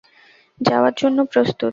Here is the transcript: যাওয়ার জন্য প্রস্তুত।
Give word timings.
যাওয়ার 0.61 0.93
জন্য 0.97 1.17
প্রস্তুত। 1.25 1.69